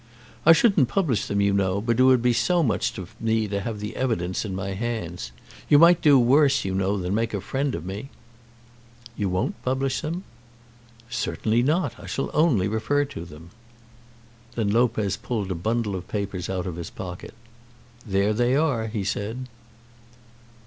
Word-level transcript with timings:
"I 0.47 0.51
shouldn't 0.51 0.89
publish 0.89 1.27
them, 1.27 1.41
you 1.41 1.53
know; 1.53 1.79
but 1.79 1.99
it 1.99 2.03
would 2.03 2.23
be 2.23 2.33
so 2.33 2.63
much 2.63 2.91
to 2.93 3.07
me 3.19 3.47
to 3.47 3.61
have 3.61 3.79
the 3.79 3.95
evidence 3.95 4.43
in 4.43 4.55
my 4.55 4.71
hands. 4.73 5.31
You 5.69 5.77
might 5.77 6.01
do 6.01 6.17
worse, 6.17 6.65
you 6.65 6.73
know, 6.73 6.97
than 6.97 7.13
make 7.13 7.35
a 7.35 7.39
friend 7.39 7.75
of 7.75 7.85
me." 7.85 8.09
"You 9.15 9.29
won't 9.29 9.61
publish 9.63 10.01
them?" 10.01 10.23
"Certainly 11.11 11.61
not. 11.61 11.99
I 11.99 12.07
shall 12.07 12.31
only 12.33 12.67
refer 12.67 13.05
to 13.05 13.25
them." 13.25 13.51
Then 14.55 14.71
Lopez 14.71 15.17
pulled 15.17 15.51
a 15.51 15.53
bundle 15.53 15.95
of 15.95 16.07
papers 16.07 16.49
out 16.49 16.65
of 16.65 16.77
his 16.77 16.89
pocket. 16.89 17.35
"There 18.03 18.33
they 18.33 18.55
are," 18.55 18.87
he 18.87 19.03
said. 19.03 19.45